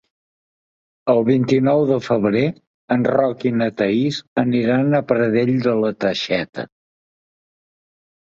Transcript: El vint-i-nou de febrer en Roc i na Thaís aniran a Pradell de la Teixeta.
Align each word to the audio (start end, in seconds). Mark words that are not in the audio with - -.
El 1.11 1.19
vint-i-nou 1.25 1.81
de 1.89 1.97
febrer 2.05 2.41
en 2.95 3.03
Roc 3.15 3.45
i 3.49 3.51
na 3.59 3.67
Thaís 3.81 4.17
aniran 4.45 4.99
a 5.01 5.03
Pradell 5.11 5.53
de 5.67 5.75
la 5.83 5.91
Teixeta. 6.05 6.65